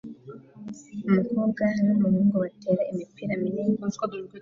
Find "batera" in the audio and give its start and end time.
2.43-2.83